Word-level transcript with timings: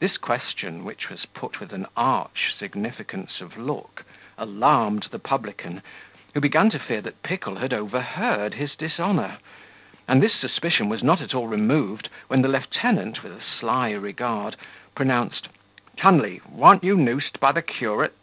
This 0.00 0.16
question, 0.16 0.82
which 0.84 1.08
was 1.08 1.24
put 1.24 1.60
with 1.60 1.72
an 1.72 1.86
arch 1.96 2.52
significance 2.58 3.40
of 3.40 3.56
look, 3.56 4.02
alarmed 4.36 5.06
the 5.12 5.20
publican, 5.20 5.82
who 6.34 6.40
began 6.40 6.68
to 6.70 6.80
fear 6.80 7.00
that 7.02 7.22
Pickle 7.22 7.54
had 7.58 7.72
overheard 7.72 8.54
his 8.54 8.74
dishonour; 8.74 9.38
and 10.08 10.20
this 10.20 10.34
suspicion 10.34 10.88
was 10.88 11.04
not 11.04 11.20
at 11.20 11.32
all 11.32 11.46
removed 11.46 12.08
when 12.26 12.42
the 12.42 12.48
lieutenant, 12.48 13.22
with 13.22 13.30
a 13.30 13.40
sly 13.40 13.92
regard, 13.92 14.56
pronounced 14.96 15.46
"Tunley 15.96 16.40
warn't 16.48 16.82
you 16.82 16.96
noosed 16.96 17.38
by 17.38 17.52
the 17.52 17.62
curate?" 17.62 18.16